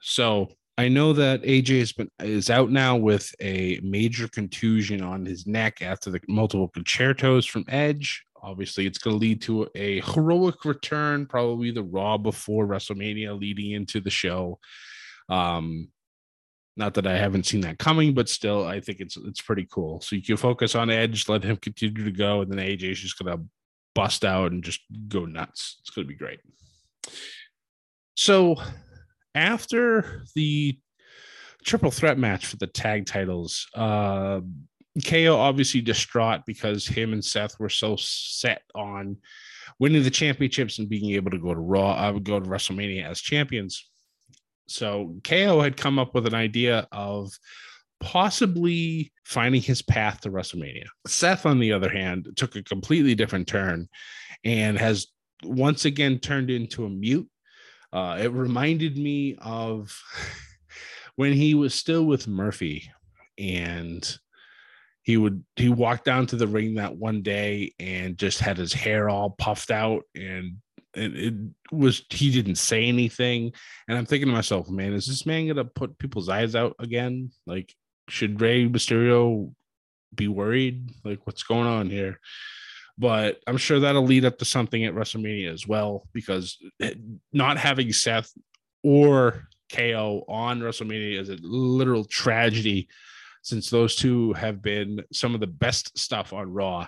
So 0.00 0.52
I 0.78 0.86
know 0.86 1.12
that 1.12 1.42
AJ 1.42 1.80
has 1.80 1.92
been 1.92 2.08
is 2.20 2.50
out 2.50 2.70
now 2.70 2.96
with 2.96 3.34
a 3.40 3.80
major 3.82 4.28
contusion 4.28 5.02
on 5.02 5.26
his 5.26 5.44
neck 5.44 5.82
after 5.82 6.08
the 6.08 6.20
multiple 6.28 6.68
Con-Chair-Tos 6.68 7.46
from 7.46 7.64
Edge. 7.66 8.24
Obviously, 8.40 8.86
it's 8.86 8.98
going 8.98 9.16
to 9.16 9.20
lead 9.20 9.42
to 9.42 9.68
a 9.74 10.00
heroic 10.02 10.64
return, 10.64 11.26
probably 11.26 11.72
the 11.72 11.82
Raw 11.82 12.16
before 12.16 12.64
WrestleMania, 12.68 13.38
leading 13.38 13.72
into 13.72 14.00
the 14.00 14.08
show. 14.08 14.60
Um, 15.28 15.88
not 16.76 16.94
that 16.94 17.08
I 17.08 17.18
haven't 17.18 17.46
seen 17.46 17.62
that 17.62 17.80
coming, 17.80 18.14
but 18.14 18.28
still, 18.28 18.64
I 18.64 18.78
think 18.78 19.00
it's 19.00 19.16
it's 19.16 19.40
pretty 19.40 19.66
cool. 19.68 20.00
So 20.00 20.14
you 20.14 20.22
can 20.22 20.36
focus 20.36 20.76
on 20.76 20.90
Edge, 20.90 21.28
let 21.28 21.42
him 21.42 21.56
continue 21.56 22.04
to 22.04 22.12
go, 22.12 22.42
and 22.42 22.52
then 22.52 22.60
AJ 22.60 22.92
is 22.92 23.00
just 23.00 23.18
going 23.18 23.36
to 23.36 23.44
bust 23.96 24.24
out 24.24 24.52
and 24.52 24.62
just 24.62 24.82
go 25.08 25.24
nuts. 25.24 25.78
It's 25.80 25.90
going 25.90 26.06
to 26.06 26.08
be 26.08 26.16
great. 26.16 26.38
So 28.14 28.54
after 29.34 30.24
the 30.34 30.78
triple 31.64 31.90
threat 31.90 32.18
match 32.18 32.46
for 32.46 32.56
the 32.56 32.66
tag 32.66 33.06
titles, 33.06 33.66
uh, 33.74 34.40
KO 35.04 35.36
obviously 35.36 35.80
distraught 35.80 36.42
because 36.46 36.86
him 36.86 37.12
and 37.12 37.24
Seth 37.24 37.58
were 37.58 37.68
so 37.68 37.96
set 37.96 38.62
on 38.74 39.16
winning 39.78 40.02
the 40.02 40.10
championships 40.10 40.78
and 40.78 40.88
being 40.88 41.14
able 41.14 41.30
to 41.30 41.38
go 41.38 41.54
to 41.54 41.60
Raw. 41.60 41.92
I 41.92 42.10
would 42.10 42.24
go 42.24 42.40
to 42.40 42.48
WrestleMania 42.48 43.04
as 43.04 43.20
champions. 43.20 43.88
So 44.66 45.16
KO 45.24 45.60
had 45.60 45.76
come 45.76 45.98
up 45.98 46.14
with 46.14 46.26
an 46.26 46.34
idea 46.34 46.86
of 46.92 47.32
possibly 48.00 49.12
finding 49.24 49.62
his 49.62 49.82
path 49.82 50.20
to 50.22 50.30
WrestleMania. 50.30 50.86
Seth, 51.06 51.46
on 51.46 51.58
the 51.58 51.72
other 51.72 51.88
hand, 51.88 52.28
took 52.36 52.56
a 52.56 52.62
completely 52.62 53.14
different 53.14 53.48
turn 53.48 53.88
and 54.44 54.78
has 54.78 55.08
once 55.44 55.84
again 55.84 56.18
turned 56.18 56.50
into 56.50 56.84
a 56.84 56.90
mute 56.90 57.28
uh, 57.92 58.18
it 58.20 58.32
reminded 58.32 58.96
me 58.96 59.36
of 59.40 59.96
when 61.16 61.32
he 61.32 61.54
was 61.54 61.74
still 61.74 62.04
with 62.04 62.28
Murphy 62.28 62.90
and 63.38 64.18
he 65.02 65.16
would 65.16 65.42
he 65.56 65.68
walked 65.68 66.04
down 66.04 66.26
to 66.26 66.36
the 66.36 66.46
ring 66.46 66.74
that 66.74 66.96
one 66.96 67.22
day 67.22 67.72
and 67.80 68.18
just 68.18 68.40
had 68.40 68.58
his 68.58 68.72
hair 68.72 69.08
all 69.08 69.30
puffed 69.30 69.70
out 69.70 70.02
and 70.14 70.56
it, 70.94 71.16
it 71.16 71.34
was 71.72 72.04
he 72.10 72.30
didn't 72.30 72.56
say 72.56 72.84
anything. 72.84 73.52
And 73.88 73.96
i'm 73.96 74.06
thinking 74.06 74.28
to 74.28 74.34
myself 74.34 74.68
man 74.68 74.92
is 74.92 75.06
this 75.06 75.24
man 75.24 75.46
gonna 75.48 75.64
put 75.64 75.98
people's 75.98 76.28
eyes 76.28 76.54
out 76.54 76.76
again? 76.78 77.30
Like 77.46 77.74
should 78.08 78.40
Rey 78.40 78.68
Mysterio 78.68 79.54
be 80.14 80.28
worried? 80.28 80.90
Like 81.04 81.26
what's 81.26 81.42
going 81.42 81.66
on 81.66 81.88
here 81.88 82.18
but 82.98 83.38
I'm 83.46 83.56
sure 83.56 83.78
that'll 83.78 84.04
lead 84.04 84.24
up 84.24 84.38
to 84.38 84.44
something 84.44 84.84
at 84.84 84.94
WrestleMania 84.94 85.52
as 85.52 85.66
well 85.66 86.06
because 86.12 86.58
not 87.32 87.56
having 87.56 87.92
Seth 87.92 88.32
or 88.82 89.48
KO 89.72 90.24
on 90.28 90.60
WrestleMania 90.60 91.20
is 91.20 91.28
a 91.28 91.36
literal 91.40 92.04
tragedy 92.04 92.88
since 93.42 93.70
those 93.70 93.94
two 93.94 94.32
have 94.32 94.60
been 94.60 95.02
some 95.12 95.34
of 95.34 95.40
the 95.40 95.46
best 95.46 95.96
stuff 95.96 96.32
on 96.32 96.52
Raw 96.52 96.86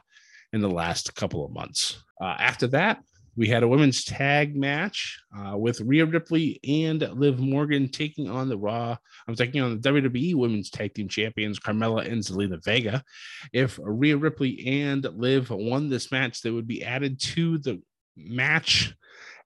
in 0.52 0.61
the 0.61 0.69
last 0.69 1.14
couple 1.14 1.45
of 1.45 1.52
months. 1.52 2.02
Uh, 2.21 2.37
after 2.38 2.67
that, 2.67 3.02
we 3.40 3.49
had 3.49 3.62
a 3.62 3.68
women's 3.68 4.04
tag 4.04 4.54
match 4.54 5.18
uh, 5.35 5.56
with 5.56 5.80
Rhea 5.80 6.04
Ripley 6.04 6.61
and 6.62 7.00
Liv 7.00 7.38
Morgan 7.38 7.88
taking 7.88 8.28
on 8.28 8.50
the 8.50 8.59
Raw. 8.59 8.99
I'm 9.26 9.35
taking 9.35 9.62
on 9.62 9.80
the 9.80 9.90
WWE 9.90 10.35
Women's 10.35 10.68
Tag 10.68 10.92
Team 10.92 11.09
Champions 11.09 11.59
Carmella 11.59 12.06
and 12.06 12.23
Zelina 12.23 12.62
Vega. 12.62 13.02
If 13.50 13.80
Rhea 13.82 14.18
Ripley 14.18 14.82
and 14.82 15.06
Liv 15.16 15.49
won 15.49 15.88
this 15.88 16.12
match, 16.12 16.42
they 16.42 16.50
would 16.50 16.66
be 16.66 16.85
added 16.85 17.18
to 17.18 17.56
the 17.56 17.80
match 18.14 18.94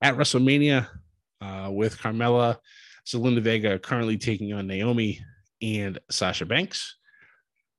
at 0.03 0.17
WrestleMania 0.17 0.89
uh, 1.41 1.71
with 1.71 1.97
Carmella, 1.97 2.57
Zelina 3.07 3.41
Vega 3.41 3.79
currently 3.79 4.19
taking 4.19 4.53
on 4.55 4.67
Naomi 4.67 5.21
and 5.63 6.01
Sasha 6.11 6.47
Banks. 6.47 6.97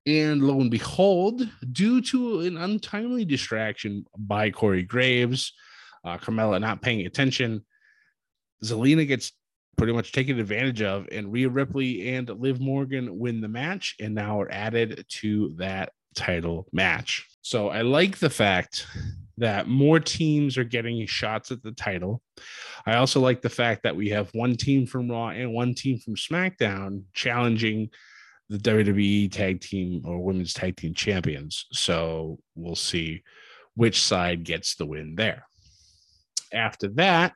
And 0.05 0.41
lo 0.41 0.61
and 0.61 0.71
behold, 0.71 1.41
due 1.73 1.99
to 2.03 2.39
an 2.39 2.55
untimely 2.55 3.25
distraction 3.25 4.05
by 4.17 4.49
Corey 4.49 4.83
Graves, 4.83 5.51
uh, 6.05 6.17
Carmella 6.17 6.61
not 6.61 6.81
paying 6.81 7.05
attention. 7.05 7.65
Zelina 8.63 9.07
gets 9.07 9.33
pretty 9.77 9.91
much 9.91 10.11
taken 10.11 10.39
advantage 10.39 10.81
of, 10.81 11.07
and 11.11 11.31
Rhea 11.31 11.49
Ripley 11.49 12.15
and 12.15 12.29
Liv 12.29 12.61
Morgan 12.61 13.17
win 13.17 13.41
the 13.41 13.47
match 13.47 13.95
and 13.99 14.15
now 14.15 14.39
are 14.39 14.51
added 14.51 15.05
to 15.09 15.53
that 15.57 15.91
title 16.15 16.67
match. 16.71 17.27
So 17.41 17.69
I 17.69 17.81
like 17.81 18.17
the 18.17 18.29
fact 18.29 18.87
that 19.37 19.67
more 19.67 19.99
teams 19.99 20.57
are 20.57 20.63
getting 20.63 21.05
shots 21.07 21.51
at 21.51 21.61
the 21.61 21.73
title. 21.73 22.21
I 22.85 22.95
also 22.95 23.19
like 23.19 23.41
the 23.41 23.49
fact 23.49 23.83
that 23.83 23.95
we 23.95 24.09
have 24.09 24.29
one 24.33 24.55
team 24.55 24.87
from 24.87 25.11
Raw 25.11 25.29
and 25.29 25.53
one 25.53 25.73
team 25.73 25.99
from 25.99 26.15
SmackDown 26.15 27.03
challenging 27.13 27.89
the 28.47 28.57
WWE 28.57 29.31
tag 29.31 29.59
team 29.59 30.03
or 30.05 30.23
women's 30.23 30.53
tag 30.53 30.77
team 30.77 30.93
champions. 30.93 31.65
So 31.71 32.39
we'll 32.55 32.75
see 32.75 33.23
which 33.73 34.01
side 34.01 34.45
gets 34.45 34.75
the 34.75 34.85
win 34.85 35.15
there 35.15 35.45
after 36.55 36.87
that, 36.89 37.33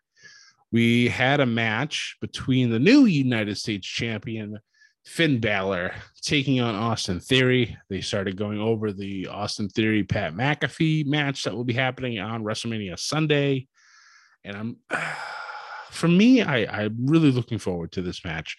we 0.72 1.08
had 1.08 1.40
a 1.40 1.46
match 1.46 2.18
between 2.22 2.70
the 2.70 2.80
new 2.80 3.06
United 3.06 3.58
States 3.58 3.88
champion, 3.88 4.60
Finn 5.06 5.40
Balor 5.40 5.94
taking 6.22 6.62
on 6.62 6.76
Austin 6.76 7.20
Theory. 7.20 7.76
They 7.90 8.02
started 8.02 8.38
going 8.38 8.60
over 8.60 8.92
the 8.92 9.28
Austin 9.28 9.70
Theory 9.70 10.04
Pat 10.04 10.34
McAfee 10.34 11.06
match 11.06 11.44
that 11.44 11.56
will 11.56 11.64
be 11.64 11.74
happening 11.74 12.20
on 12.20 12.44
WrestleMania 12.44 13.00
Sunday. 13.00 13.68
And 14.44 14.56
I'm, 14.56 14.78
for 15.90 16.08
me, 16.08 16.44
I, 16.44 16.84
I'm 16.84 17.08
really 17.08 17.32
looking 17.32 17.58
forward 17.58 17.92
to 17.94 18.02
this 18.02 18.24
match. 18.24 18.56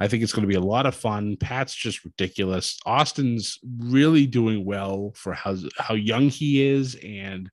I 0.00 0.08
think 0.08 0.24
it's 0.24 0.32
going 0.32 0.42
to 0.42 0.48
be 0.48 0.56
a 0.56 0.60
lot 0.60 0.86
of 0.86 0.94
fun. 0.96 1.36
Pat's 1.36 1.74
just 1.74 2.04
ridiculous. 2.04 2.80
Austin's 2.84 3.60
really 3.78 4.26
doing 4.26 4.64
well 4.64 5.12
for 5.14 5.32
how 5.34 5.54
how 5.78 5.94
young 5.94 6.28
he 6.28 6.66
is 6.66 6.96
and 6.96 7.48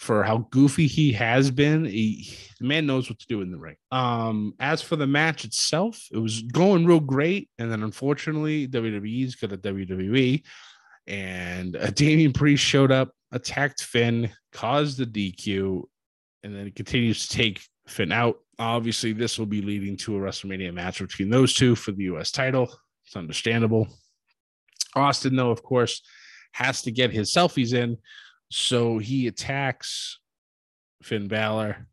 for 0.00 0.22
how 0.22 0.38
goofy 0.50 0.86
he 0.86 1.12
has 1.12 1.50
been. 1.50 1.84
He, 1.84 2.34
the 2.58 2.66
man 2.66 2.86
knows 2.86 3.10
what 3.10 3.18
to 3.18 3.26
do 3.26 3.42
in 3.42 3.50
the 3.50 3.58
ring. 3.58 3.76
Um, 3.92 4.54
as 4.58 4.80
for 4.80 4.96
the 4.96 5.06
match 5.06 5.44
itself, 5.44 6.08
it 6.10 6.16
was 6.16 6.40
going 6.40 6.86
real 6.86 7.00
great, 7.00 7.50
and 7.58 7.70
then 7.70 7.82
unfortunately, 7.82 8.66
WWE's 8.66 9.34
got 9.34 9.52
a 9.52 9.58
WWE, 9.58 10.42
and 11.06 11.76
a 11.76 11.90
Damian 11.92 12.32
Priest 12.32 12.64
showed 12.64 12.90
up, 12.90 13.10
attacked 13.30 13.82
Finn, 13.82 14.30
caused 14.52 14.96
the 14.96 15.04
DQ, 15.04 15.82
and 16.44 16.56
then 16.56 16.70
continues 16.70 17.28
to 17.28 17.36
take 17.36 17.62
Finn 17.86 18.10
out. 18.10 18.38
Obviously, 18.58 19.12
this 19.12 19.38
will 19.38 19.44
be 19.44 19.60
leading 19.60 19.98
to 19.98 20.16
a 20.16 20.18
WrestleMania 20.18 20.72
match 20.72 21.00
between 21.00 21.28
those 21.28 21.52
two 21.52 21.74
for 21.74 21.92
the 21.92 22.04
US 22.04 22.30
title. 22.30 22.74
It's 23.04 23.16
understandable. 23.16 23.86
Austin, 24.96 25.36
though, 25.36 25.50
of 25.50 25.62
course, 25.62 26.00
has 26.52 26.80
to 26.82 26.90
get 26.90 27.12
his 27.12 27.34
selfies 27.34 27.74
in. 27.74 27.98
So 28.50 28.98
he 28.98 29.26
attacks 29.26 30.18
Finn 31.02 31.28
Balor 31.28 31.86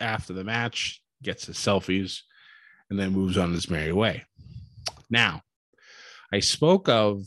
after 0.00 0.32
the 0.32 0.44
match, 0.44 1.02
gets 1.22 1.46
his 1.46 1.56
selfies, 1.56 2.20
and 2.88 2.98
then 2.98 3.12
moves 3.12 3.36
on 3.36 3.52
his 3.52 3.70
merry 3.70 3.92
way. 3.92 4.24
Now, 5.10 5.42
I 6.32 6.40
spoke 6.40 6.88
of 6.88 7.24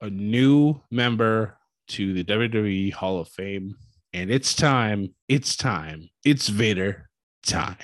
a 0.00 0.08
new 0.08 0.80
member 0.90 1.58
to 1.88 2.12
the 2.14 2.24
WWE 2.24 2.92
Hall 2.92 3.18
of 3.18 3.28
Fame, 3.28 3.76
and 4.12 4.30
it's 4.30 4.54
time. 4.54 5.14
It's 5.28 5.56
time. 5.56 6.08
It's 6.24 6.48
Vader 6.48 7.08
time. 7.46 7.76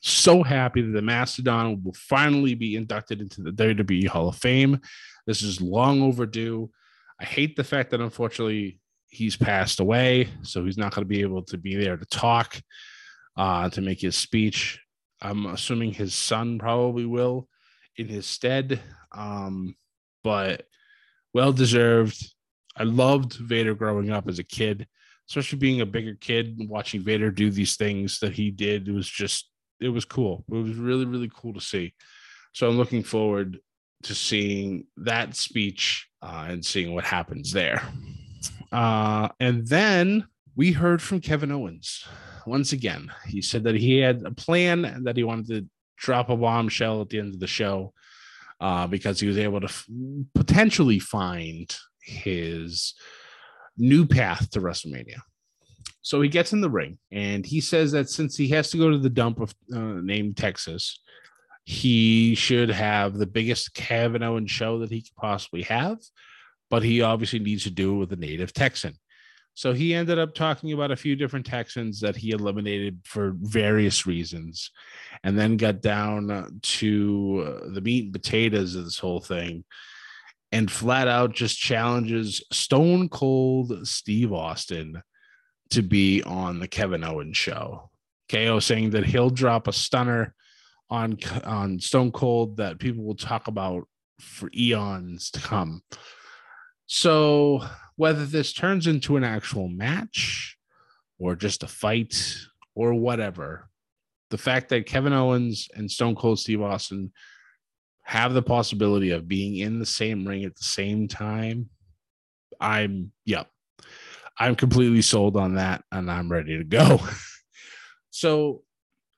So 0.00 0.42
happy 0.42 0.82
that 0.82 0.90
the 0.90 1.02
Mastodon 1.02 1.82
will 1.82 1.94
finally 1.94 2.54
be 2.54 2.74
inducted 2.74 3.20
into 3.20 3.40
the 3.40 3.52
WWE 3.52 4.08
Hall 4.08 4.28
of 4.28 4.36
Fame. 4.36 4.80
This 5.26 5.42
is 5.42 5.60
long 5.60 6.02
overdue. 6.02 6.70
I 7.20 7.24
hate 7.24 7.54
the 7.54 7.64
fact 7.64 7.90
that 7.90 8.00
unfortunately 8.00 8.80
he's 9.12 9.36
passed 9.36 9.78
away, 9.78 10.26
so 10.42 10.64
he's 10.64 10.78
not 10.78 10.94
going 10.94 11.04
to 11.04 11.08
be 11.08 11.20
able 11.20 11.42
to 11.42 11.58
be 11.58 11.76
there 11.76 11.98
to 11.98 12.06
talk, 12.06 12.58
uh, 13.36 13.68
to 13.68 13.82
make 13.82 14.00
his 14.00 14.16
speech. 14.16 14.80
I'm 15.20 15.46
assuming 15.46 15.92
his 15.92 16.14
son 16.14 16.58
probably 16.58 17.04
will 17.04 17.46
in 17.96 18.08
his 18.08 18.26
stead, 18.26 18.80
um, 19.12 19.76
but 20.24 20.64
well 21.34 21.52
deserved. 21.52 22.34
I 22.74 22.84
loved 22.84 23.34
Vader 23.34 23.74
growing 23.74 24.10
up 24.10 24.28
as 24.28 24.38
a 24.38 24.44
kid, 24.44 24.88
especially 25.28 25.58
being 25.58 25.82
a 25.82 25.86
bigger 25.86 26.16
kid 26.18 26.56
and 26.58 26.70
watching 26.70 27.02
Vader 27.02 27.30
do 27.30 27.50
these 27.50 27.76
things 27.76 28.18
that 28.20 28.32
he 28.32 28.50
did. 28.50 28.88
It 28.88 28.92
was 28.92 29.08
just, 29.08 29.50
it 29.78 29.90
was 29.90 30.06
cool. 30.06 30.42
It 30.50 30.54
was 30.54 30.76
really, 30.76 31.04
really 31.04 31.30
cool 31.36 31.52
to 31.52 31.60
see. 31.60 31.92
So 32.54 32.66
I'm 32.66 32.78
looking 32.78 33.02
forward 33.02 33.58
to 34.04 34.14
seeing 34.14 34.86
that 34.96 35.36
speech 35.36 36.08
uh, 36.22 36.46
and 36.48 36.64
seeing 36.64 36.94
what 36.94 37.04
happens 37.04 37.52
there. 37.52 37.82
Uh, 38.72 39.28
and 39.38 39.66
then 39.66 40.26
we 40.56 40.72
heard 40.72 41.02
from 41.02 41.20
Kevin 41.20 41.52
Owens 41.52 42.06
once 42.46 42.72
again. 42.72 43.12
He 43.26 43.42
said 43.42 43.64
that 43.64 43.74
he 43.74 43.98
had 43.98 44.22
a 44.24 44.30
plan 44.30 45.04
that 45.04 45.16
he 45.16 45.24
wanted 45.24 45.48
to 45.48 45.66
drop 45.96 46.30
a 46.30 46.36
bombshell 46.36 47.00
at 47.00 47.10
the 47.10 47.18
end 47.18 47.34
of 47.34 47.40
the 47.40 47.46
show 47.46 47.92
uh, 48.60 48.86
because 48.86 49.20
he 49.20 49.26
was 49.26 49.38
able 49.38 49.60
to 49.60 49.66
f- 49.66 49.86
potentially 50.34 50.98
find 50.98 51.76
his 52.02 52.94
new 53.76 54.06
path 54.06 54.50
to 54.50 54.60
WrestleMania. 54.60 55.18
So 56.00 56.20
he 56.20 56.28
gets 56.28 56.52
in 56.52 56.60
the 56.60 56.70
ring 56.70 56.98
and 57.12 57.46
he 57.46 57.60
says 57.60 57.92
that 57.92 58.10
since 58.10 58.36
he 58.36 58.48
has 58.48 58.70
to 58.70 58.78
go 58.78 58.90
to 58.90 58.98
the 58.98 59.10
dump 59.10 59.40
of 59.40 59.54
uh, 59.72 60.00
named 60.02 60.36
Texas, 60.36 60.98
he 61.64 62.34
should 62.34 62.70
have 62.70 63.14
the 63.14 63.26
biggest 63.26 63.72
Kevin 63.74 64.22
Owens 64.22 64.50
show 64.50 64.80
that 64.80 64.90
he 64.90 65.02
could 65.02 65.14
possibly 65.16 65.62
have 65.62 65.98
but 66.72 66.82
he 66.82 67.02
obviously 67.02 67.38
needs 67.38 67.64
to 67.64 67.70
do 67.70 67.94
it 67.94 67.98
with 67.98 68.12
a 68.14 68.16
native 68.16 68.54
Texan. 68.54 68.94
So 69.52 69.74
he 69.74 69.92
ended 69.92 70.18
up 70.18 70.34
talking 70.34 70.72
about 70.72 70.90
a 70.90 70.96
few 70.96 71.14
different 71.14 71.44
Texans 71.44 72.00
that 72.00 72.16
he 72.16 72.30
eliminated 72.30 73.00
for 73.04 73.34
various 73.38 74.06
reasons, 74.06 74.70
and 75.22 75.38
then 75.38 75.58
got 75.58 75.82
down 75.82 76.60
to 76.62 77.44
uh, 77.46 77.74
the 77.74 77.82
meat 77.82 78.04
and 78.04 78.12
potatoes 78.14 78.74
of 78.74 78.84
this 78.84 78.98
whole 78.98 79.20
thing, 79.20 79.64
and 80.50 80.72
flat 80.72 81.08
out 81.08 81.34
just 81.34 81.58
challenges 81.58 82.42
Stone 82.50 83.10
Cold 83.10 83.86
Steve 83.86 84.32
Austin 84.32 85.02
to 85.72 85.82
be 85.82 86.22
on 86.22 86.58
the 86.58 86.68
Kevin 86.68 87.04
Owens 87.04 87.36
show. 87.36 87.90
KO 88.30 88.60
saying 88.60 88.90
that 88.90 89.04
he'll 89.04 89.28
drop 89.28 89.68
a 89.68 89.74
stunner 89.74 90.34
on 90.88 91.18
on 91.44 91.80
Stone 91.80 92.12
Cold 92.12 92.56
that 92.56 92.78
people 92.78 93.04
will 93.04 93.14
talk 93.14 93.46
about 93.46 93.86
for 94.18 94.48
eons 94.56 95.30
to 95.32 95.40
come. 95.40 95.82
So 96.86 97.64
whether 97.96 98.24
this 98.24 98.52
turns 98.52 98.86
into 98.86 99.16
an 99.16 99.24
actual 99.24 99.68
match 99.68 100.56
or 101.18 101.36
just 101.36 101.62
a 101.62 101.68
fight 101.68 102.36
or 102.74 102.94
whatever, 102.94 103.68
the 104.30 104.38
fact 104.38 104.70
that 104.70 104.86
Kevin 104.86 105.12
Owens 105.12 105.68
and 105.74 105.90
Stone 105.90 106.16
Cold 106.16 106.38
Steve 106.38 106.62
Austin 106.62 107.12
have 108.02 108.34
the 108.34 108.42
possibility 108.42 109.10
of 109.10 109.28
being 109.28 109.56
in 109.56 109.78
the 109.78 109.86
same 109.86 110.26
ring 110.26 110.44
at 110.44 110.56
the 110.56 110.64
same 110.64 111.06
time, 111.08 111.68
I'm 112.60 113.12
yep. 113.24 113.48
I'm 114.38 114.56
completely 114.56 115.02
sold 115.02 115.36
on 115.36 115.56
that 115.56 115.84
and 115.92 116.10
I'm 116.10 116.32
ready 116.32 116.56
to 116.56 116.64
go. 116.64 116.98
so 118.10 118.62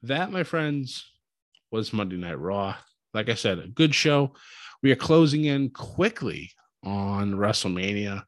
that, 0.02 0.32
my 0.32 0.42
friends, 0.42 1.10
was 1.70 1.92
Monday 1.92 2.16
Night 2.16 2.38
Raw. 2.38 2.76
Like 3.14 3.28
I 3.28 3.34
said, 3.34 3.58
a 3.58 3.68
good 3.68 3.94
show. 3.94 4.32
We 4.82 4.90
are 4.92 4.96
closing 4.96 5.44
in 5.44 5.70
quickly 5.70 6.50
on 6.84 7.34
WrestleMania. 7.34 8.24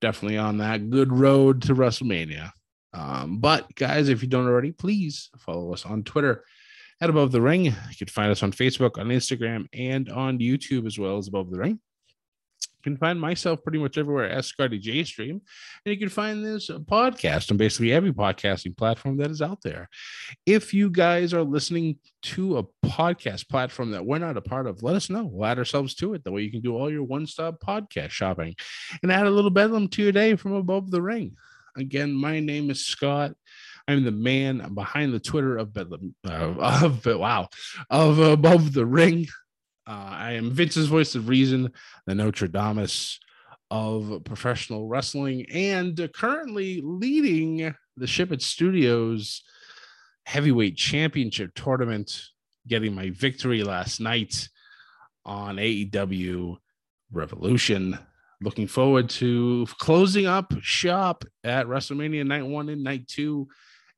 Definitely 0.00 0.38
on 0.38 0.58
that 0.58 0.90
good 0.90 1.12
road 1.12 1.62
to 1.62 1.74
WrestleMania. 1.74 2.50
Um, 2.92 3.38
but 3.38 3.74
guys, 3.74 4.08
if 4.08 4.22
you 4.22 4.28
don't 4.28 4.46
already, 4.46 4.72
please 4.72 5.30
follow 5.38 5.72
us 5.72 5.84
on 5.84 6.04
Twitter 6.04 6.44
at 7.00 7.10
Above 7.10 7.32
the 7.32 7.40
Ring. 7.40 7.64
You 7.64 7.96
can 7.98 8.06
find 8.06 8.30
us 8.30 8.42
on 8.42 8.52
Facebook, 8.52 8.98
on 8.98 9.08
Instagram, 9.08 9.66
and 9.72 10.08
on 10.08 10.38
YouTube 10.38 10.86
as 10.86 10.98
well 10.98 11.18
as 11.18 11.28
Above 11.28 11.50
the 11.50 11.58
Ring 11.58 11.80
can 12.82 12.96
find 12.96 13.20
myself 13.20 13.62
pretty 13.62 13.78
much 13.78 13.98
everywhere 13.98 14.28
as 14.28 14.46
Scotty 14.46 14.78
J 14.78 15.04
Stream. 15.04 15.40
And 15.84 15.92
you 15.92 15.98
can 15.98 16.08
find 16.08 16.44
this 16.44 16.68
podcast 16.68 17.50
on 17.50 17.56
basically 17.56 17.92
every 17.92 18.12
podcasting 18.12 18.76
platform 18.76 19.16
that 19.18 19.30
is 19.30 19.42
out 19.42 19.62
there. 19.62 19.88
If 20.46 20.74
you 20.74 20.90
guys 20.90 21.32
are 21.32 21.42
listening 21.42 21.98
to 22.22 22.58
a 22.58 22.64
podcast 22.86 23.48
platform 23.48 23.90
that 23.92 24.04
we're 24.04 24.18
not 24.18 24.36
a 24.36 24.42
part 24.42 24.66
of, 24.66 24.82
let 24.82 24.96
us 24.96 25.10
know. 25.10 25.24
We'll 25.24 25.46
add 25.46 25.58
ourselves 25.58 25.94
to 25.96 26.14
it. 26.14 26.24
That 26.24 26.32
way 26.32 26.42
you 26.42 26.50
can 26.50 26.60
do 26.60 26.76
all 26.76 26.90
your 26.90 27.04
one 27.04 27.26
stop 27.26 27.60
podcast 27.60 28.10
shopping 28.10 28.54
and 29.02 29.10
add 29.10 29.26
a 29.26 29.30
little 29.30 29.50
bedlam 29.50 29.88
to 29.88 30.02
your 30.02 30.12
day 30.12 30.36
from 30.36 30.52
above 30.52 30.90
the 30.90 31.02
ring. 31.02 31.36
Again, 31.76 32.12
my 32.12 32.40
name 32.40 32.70
is 32.70 32.84
Scott. 32.84 33.34
I'm 33.86 34.04
the 34.04 34.12
man 34.12 34.74
behind 34.74 35.12
the 35.12 35.20
Twitter 35.20 35.56
of 35.56 35.72
Bedlam. 35.72 36.14
Uh, 36.26 36.54
of 36.84 37.04
wow, 37.04 37.48
of 37.90 38.18
above 38.18 38.72
the 38.72 38.86
ring. 38.86 39.26
Uh, 39.86 40.08
I 40.10 40.32
am 40.32 40.50
Vince's 40.50 40.86
voice 40.86 41.14
of 41.14 41.28
reason, 41.28 41.70
the 42.06 42.14
Notre 42.14 42.48
Dame 42.48 42.86
of 43.70 44.22
professional 44.24 44.88
wrestling, 44.88 45.44
and 45.52 46.08
currently 46.14 46.80
leading 46.82 47.74
the 47.96 48.06
Ship 48.06 48.32
It 48.32 48.40
Studios 48.40 49.42
heavyweight 50.26 50.76
championship 50.76 51.54
tournament, 51.54 52.18
getting 52.66 52.94
my 52.94 53.10
victory 53.10 53.62
last 53.62 54.00
night 54.00 54.48
on 55.26 55.56
AEW 55.56 56.56
Revolution. 57.12 57.98
Looking 58.40 58.66
forward 58.66 59.10
to 59.10 59.66
closing 59.78 60.26
up 60.26 60.52
shop 60.60 61.24
at 61.44 61.66
WrestleMania 61.66 62.26
night 62.26 62.46
one 62.46 62.68
and 62.70 62.82
night 62.82 63.06
two 63.06 63.48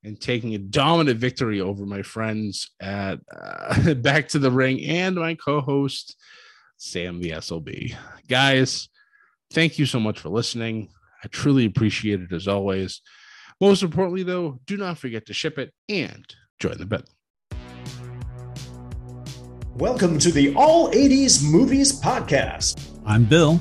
and 0.05 0.21
taking 0.21 0.55
a 0.55 0.59
dominant 0.59 1.19
victory 1.19 1.61
over 1.61 1.85
my 1.87 2.03
friends 2.03 2.71
at 2.81 3.19
uh, 3.35 3.95
Back 3.95 4.29
to 4.29 4.39
the 4.39 4.51
Ring 4.51 4.85
and 4.85 5.17
my 5.17 5.35
co 5.35 5.61
host, 5.61 6.17
Sam 6.77 7.21
the 7.21 7.35
SOB. 7.41 7.69
Guys, 8.29 8.89
thank 9.53 9.79
you 9.79 9.87
so 9.87 9.99
much 10.01 10.21
for 10.21 10.29
listening. 10.29 10.89
I 11.25 11.29
truly 11.29 11.65
appreciate 11.65 12.21
it 12.21 12.33
as 12.33 12.47
always. 12.47 13.01
Most 13.61 13.83
importantly, 13.83 14.23
though, 14.23 14.61
do 14.67 14.77
not 14.77 14.99
forget 14.99 15.27
to 15.27 15.33
ship 15.33 15.59
it 15.59 15.73
and 15.89 16.27
join 16.61 16.79
the 16.79 16.87
bet. 16.87 17.05
Welcome 19.77 20.19
to 20.21 20.31
the 20.31 20.55
All 20.55 20.91
80s 20.93 21.45
Movies 21.45 22.01
Podcast. 22.01 22.81
I'm 23.05 23.25
Bill. 23.25 23.61